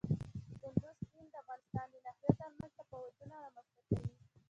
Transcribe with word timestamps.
کندز 0.71 0.97
سیند 1.11 1.27
د 1.33 1.35
افغانستان 1.43 1.87
د 1.91 1.95
ناحیو 2.05 2.37
ترمنځ 2.39 2.71
تفاوتونه 2.79 3.35
رامنځ 3.45 3.67
ته 3.75 3.81
کوي. 3.87 4.07